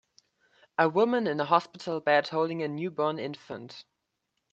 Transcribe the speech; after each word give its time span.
A 0.79 0.89
woman 0.89 1.27
in 1.27 1.39
a 1.39 1.45
hospital 1.45 1.99
bed 1.99 2.29
holding 2.29 2.63
a 2.63 2.67
newborn 2.67 3.19
infant. 3.19 3.85